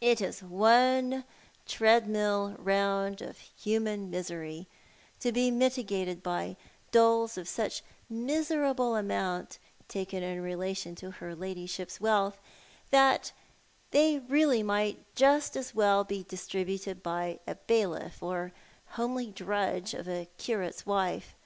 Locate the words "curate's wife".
20.38-21.36